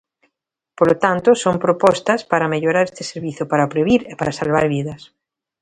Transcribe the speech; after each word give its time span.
Polo 0.77 0.95
tanto, 1.03 1.29
son 1.43 1.55
propostas 1.65 2.19
para 2.31 2.51
mellorar 2.53 2.85
este 2.87 3.03
servizo, 3.11 3.43
para 3.51 3.69
previr 3.73 4.01
e 4.11 4.13
para 4.19 4.37
salvar 4.39 4.65
vidas. 4.75 5.01